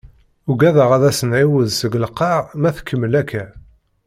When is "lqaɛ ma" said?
2.05-2.69